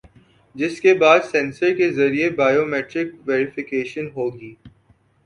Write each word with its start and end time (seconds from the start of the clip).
جس 0.55 0.79
کے 0.81 0.93
بعد 0.93 1.19
سینسر 1.31 1.75
کے 1.77 1.89
ذریعے 1.91 2.29
بائیو 2.37 2.65
میٹرک 2.65 3.13
ویری 3.27 3.45
فیکیشن 3.55 4.07
ہوگی 4.15 4.53